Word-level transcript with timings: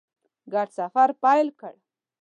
ګډ 0.53 0.67
سفر 0.79 1.09
پیل 1.23 1.47
کړ. 1.59 1.73